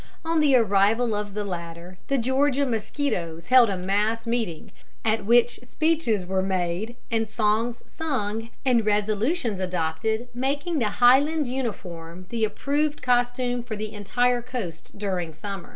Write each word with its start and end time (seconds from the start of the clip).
On 0.25 0.39
the 0.39 0.55
arrival 0.55 1.13
of 1.13 1.35
the 1.35 1.43
latter, 1.45 1.99
the 2.07 2.17
Georgia 2.17 2.65
mosquitoes 2.65 3.49
held 3.49 3.69
a 3.69 3.77
mass 3.77 4.25
meeting, 4.25 4.71
at 5.05 5.25
which 5.27 5.59
speeches 5.61 6.25
were 6.25 6.41
made, 6.41 6.95
and 7.11 7.29
songs 7.29 7.83
sung, 7.85 8.49
and 8.65 8.83
resolutions 8.83 9.59
adopted 9.59 10.27
making 10.33 10.79
the 10.79 10.89
Highland 10.89 11.45
uniform 11.45 12.25
the 12.29 12.43
approved 12.43 13.03
costume 13.03 13.61
for 13.61 13.75
the 13.75 13.93
entire 13.93 14.41
coast 14.41 14.97
during 14.97 15.33
summer. 15.33 15.69